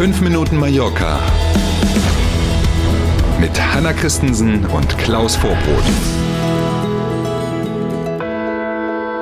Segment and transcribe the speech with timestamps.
[0.00, 1.20] 5 Minuten Mallorca
[3.38, 5.84] mit Hanna Christensen und Klaus Vorbrot.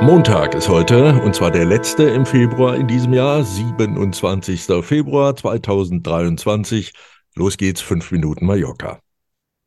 [0.01, 4.66] Montag ist heute und zwar der letzte im Februar in diesem Jahr, 27.
[4.84, 6.92] Februar 2023.
[7.34, 9.01] Los geht's, 5 Minuten Mallorca.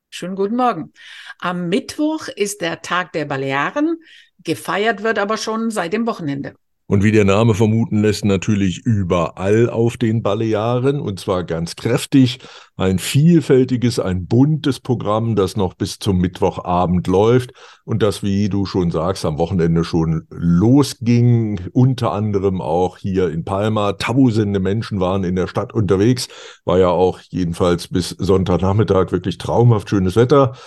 [0.10, 0.94] Schönen guten Morgen.
[1.40, 3.98] Am Mittwoch ist der Tag der Balearen.
[4.46, 6.56] Gefeiert wird aber schon seit dem Wochenende.
[6.92, 12.40] Und wie der Name vermuten lässt, natürlich überall auf den Balearen und zwar ganz kräftig.
[12.76, 17.54] Ein vielfältiges, ein buntes Programm, das noch bis zum Mittwochabend läuft
[17.86, 21.62] und das, wie du schon sagst, am Wochenende schon losging.
[21.72, 23.94] Unter anderem auch hier in Palma.
[23.94, 26.28] Tausende Menschen waren in der Stadt unterwegs.
[26.66, 30.58] War ja auch jedenfalls bis Sonntagnachmittag wirklich traumhaft schönes Wetter.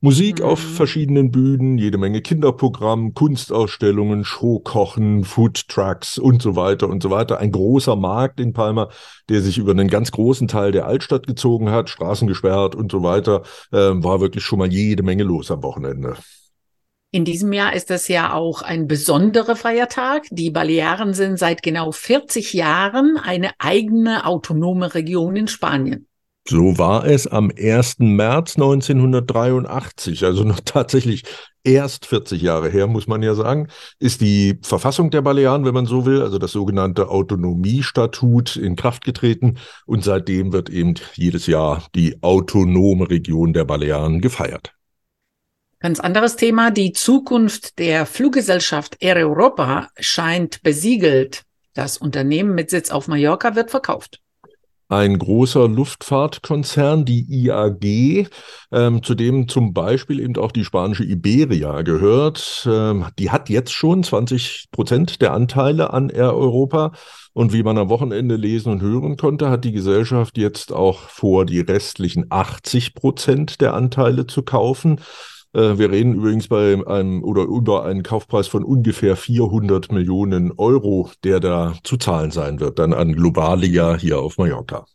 [0.00, 0.44] Musik mhm.
[0.44, 7.38] auf verschiedenen Bühnen, jede Menge Kinderprogramm, Kunstausstellungen, Showkochen, Foodtrucks und so weiter und so weiter.
[7.38, 8.90] Ein großer Markt in Palma,
[9.28, 13.02] der sich über einen ganz großen Teil der Altstadt gezogen hat, Straßen gesperrt und so
[13.02, 13.42] weiter.
[13.72, 16.16] Äh, war wirklich schon mal jede Menge los am Wochenende.
[17.10, 20.26] In diesem Jahr ist das ja auch ein besonderer Feiertag.
[20.30, 26.07] Die Balearen sind seit genau 40 Jahren eine eigene autonome Region in Spanien.
[26.48, 27.96] So war es am 1.
[27.98, 31.24] März 1983, also noch tatsächlich
[31.62, 33.68] erst 40 Jahre her, muss man ja sagen,
[33.98, 39.04] ist die Verfassung der Balearen, wenn man so will, also das sogenannte Autonomiestatut in Kraft
[39.04, 44.72] getreten und seitdem wird eben jedes Jahr die autonome Region der Balearen gefeiert.
[45.80, 46.70] Ganz anderes Thema.
[46.70, 51.42] Die Zukunft der Fluggesellschaft Air Europa scheint besiegelt.
[51.74, 54.22] Das Unternehmen mit Sitz auf Mallorca wird verkauft
[54.88, 58.28] ein großer Luftfahrtkonzern, die IAG,
[58.72, 62.66] ähm, zu dem zum Beispiel eben auch die spanische Iberia gehört.
[62.70, 66.92] Ähm, die hat jetzt schon 20 Prozent der Anteile an Air Europa.
[67.34, 71.44] Und wie man am Wochenende lesen und hören konnte, hat die Gesellschaft jetzt auch vor,
[71.44, 75.00] die restlichen 80 Prozent der Anteile zu kaufen.
[75.58, 81.10] Äh, wir reden übrigens bei einem oder über einen Kaufpreis von ungefähr 400 Millionen Euro,
[81.24, 84.86] der da zu zahlen sein wird, dann an Globalia hier auf Mallorca.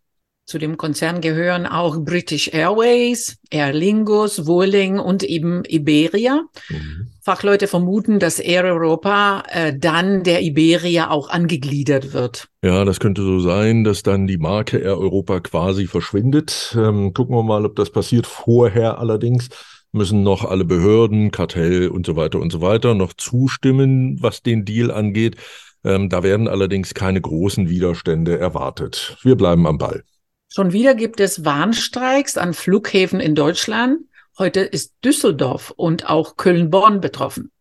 [0.45, 6.43] Zu dem Konzern gehören auch British Airways, Aer Lingus, Vueling und eben Iberia.
[6.69, 7.07] Mhm.
[7.21, 12.49] Fachleute vermuten, dass Air Europa äh, dann der Iberia auch angegliedert wird.
[12.61, 16.75] Ja, das könnte so sein, dass dann die Marke Air Europa quasi verschwindet.
[16.77, 18.27] Ähm, gucken wir mal, ob das passiert.
[18.27, 19.49] Vorher allerdings
[19.93, 24.65] müssen noch alle Behörden, Kartell und so weiter und so weiter noch zustimmen, was den
[24.65, 25.37] Deal angeht.
[25.83, 29.17] Ähm, da werden allerdings keine großen Widerstände erwartet.
[29.21, 30.03] Wir bleiben am Ball.
[30.49, 33.99] Schon wieder gibt es Warnstreiks an Flughäfen in Deutschland.
[34.37, 37.51] Heute ist Düsseldorf und auch Köln-Bonn betroffen.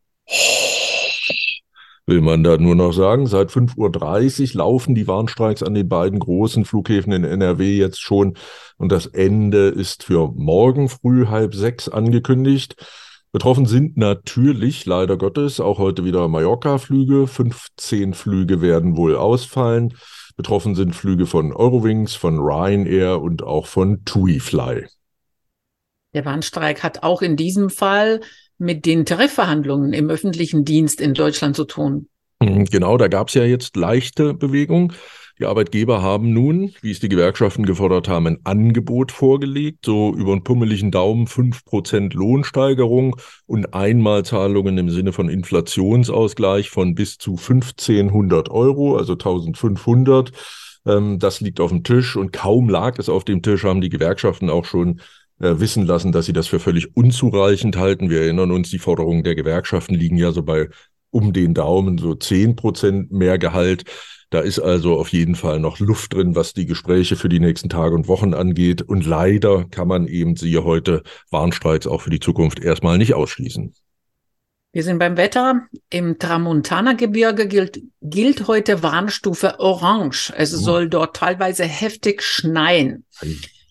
[2.06, 6.18] Will man da nur noch sagen, seit 5.30 Uhr laufen die Warnstreiks an den beiden
[6.18, 8.36] großen Flughäfen in NRW jetzt schon
[8.76, 12.74] und das Ende ist für morgen früh halb sechs angekündigt.
[13.30, 17.26] Betroffen sind natürlich, leider Gottes, auch heute wieder Mallorca-Flüge.
[17.26, 19.94] 15 Flüge werden wohl ausfallen.
[20.36, 24.86] Betroffen sind Flüge von Eurowings, von Ryanair und auch von TuiFly.
[26.14, 28.20] Der Warnstreik hat auch in diesem Fall
[28.62, 32.08] mit den Tarifverhandlungen im öffentlichen Dienst in Deutschland zu tun.
[32.40, 34.92] Mhm, genau, da gab es ja jetzt leichte Bewegung.
[35.38, 40.32] Die Arbeitgeber haben nun, wie es die Gewerkschaften gefordert haben, ein Angebot vorgelegt, so über
[40.32, 48.50] einen pummeligen Daumen 5% Lohnsteigerung und Einmalzahlungen im Sinne von Inflationsausgleich von bis zu 1500
[48.50, 50.32] Euro, also 1500.
[50.86, 53.88] Ähm, das liegt auf dem Tisch und kaum lag es auf dem Tisch, haben die
[53.88, 55.00] Gewerkschaften auch schon
[55.42, 58.08] äh, wissen lassen, dass sie das für völlig unzureichend halten.
[58.08, 60.68] Wir erinnern uns, die Forderungen der Gewerkschaften liegen ja so bei
[61.10, 63.84] um den Daumen so 10 Prozent mehr Gehalt.
[64.30, 67.68] Da ist also auf jeden Fall noch Luft drin, was die Gespräche für die nächsten
[67.68, 68.80] Tage und Wochen angeht.
[68.80, 73.74] Und leider kann man eben, siehe heute, Warnstreiks auch für die Zukunft erstmal nicht ausschließen.
[74.72, 75.66] Wir sind beim Wetter.
[75.90, 80.32] Im Tramontana-Gebirge gilt, gilt heute Warnstufe Orange.
[80.34, 80.58] Es oh.
[80.58, 83.04] soll dort teilweise heftig schneien.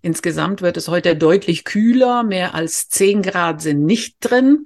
[0.01, 2.24] Insgesamt wird es heute deutlich kühler.
[2.24, 4.65] Mehr als 10 Grad sind nicht drin.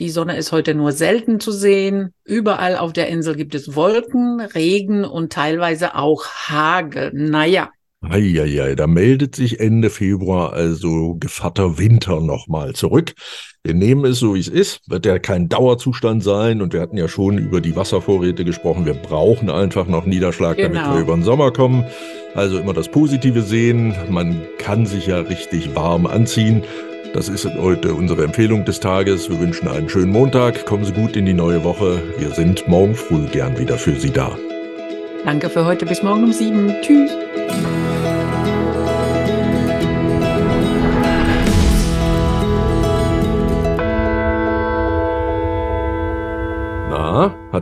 [0.00, 2.12] Die Sonne ist heute nur selten zu sehen.
[2.24, 7.12] Überall auf der Insel gibt es Wolken, Regen und teilweise auch Hagel.
[7.14, 7.70] Naja.
[8.10, 13.14] Eieiei, da meldet sich Ende Februar also Gevatter Winter nochmal zurück.
[13.62, 14.80] Wir nehmen es so, wie es ist.
[14.90, 16.60] Wird ja kein Dauerzustand sein.
[16.60, 18.84] Und wir hatten ja schon über die Wasservorräte gesprochen.
[18.84, 20.80] Wir brauchen einfach noch Niederschlag, genau.
[20.80, 21.84] damit wir über den Sommer kommen.
[22.34, 23.94] Also immer das Positive sehen.
[24.10, 26.62] Man kann sich ja richtig warm anziehen.
[27.14, 29.30] Das ist heute unsere Empfehlung des Tages.
[29.30, 30.66] Wir wünschen einen schönen Montag.
[30.66, 32.02] Kommen Sie gut in die neue Woche.
[32.18, 34.36] Wir sind morgen früh gern wieder für Sie da.
[35.24, 35.86] Danke für heute.
[35.86, 36.74] Bis morgen um sieben.
[36.82, 37.12] Tschüss.